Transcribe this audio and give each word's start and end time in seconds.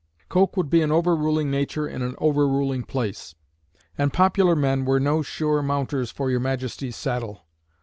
Coke 0.29 0.57
would 0.57 0.71
be 0.71 0.81
"an 0.81 0.91
overruling 0.91 1.51
nature 1.51 1.87
in 1.87 2.01
an 2.01 2.15
overruling 2.17 2.81
place," 2.85 3.35
and 3.99 4.11
"popular 4.11 4.55
men 4.55 4.83
were 4.83 4.99
no 4.99 5.21
sure 5.21 5.61
mounters 5.61 6.09
for 6.11 6.31
your 6.31 6.39
Majesty's 6.39 6.95
saddle." 6.95 7.45